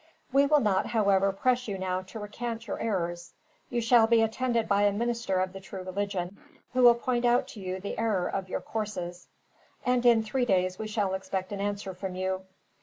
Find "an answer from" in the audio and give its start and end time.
11.51-12.15